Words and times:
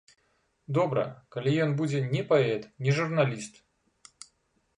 Добра, 0.77 1.03
калі 1.35 1.53
ён 1.65 1.75
будзе 1.81 2.01
не 2.15 2.23
паэт, 2.33 2.63
не 2.87 2.91
журналіст. 3.01 3.63